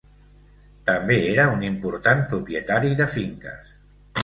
[0.89, 3.79] També era un important propietari de finques.